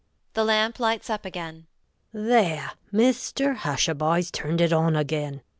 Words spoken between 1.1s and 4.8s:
up again]. There! Mr Hushabye's turned it